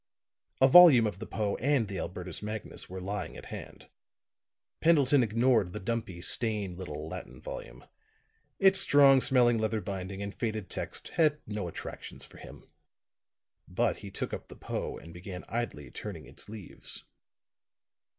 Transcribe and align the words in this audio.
A 0.61 0.67
volume 0.67 1.05
of 1.05 1.19
the 1.19 1.27
Poe 1.27 1.57
and 1.57 1.87
the 1.87 1.99
Albertus 1.99 2.41
Magnus 2.41 2.89
were 2.89 2.99
lying 2.99 3.37
at 3.37 3.45
hand; 3.53 3.87
Pendleton 4.79 5.21
ignored 5.21 5.73
the 5.73 5.79
dumpy, 5.79 6.23
stained 6.23 6.79
little 6.79 7.07
Latin 7.07 7.39
volume; 7.39 7.85
its 8.57 8.79
strong 8.79 9.21
smelling 9.21 9.59
leather 9.59 9.79
binding 9.79 10.23
and 10.23 10.33
faded 10.33 10.71
text 10.71 11.09
had 11.09 11.39
no 11.45 11.67
attractions 11.67 12.25
for 12.25 12.37
him. 12.37 12.67
But 13.67 13.97
he 13.97 14.09
took 14.09 14.33
up 14.33 14.47
the 14.47 14.55
Poe 14.55 14.97
and 14.97 15.13
began 15.13 15.45
idly 15.47 15.91
turning 15.91 16.25
its 16.25 16.49
leaves. 16.49 17.03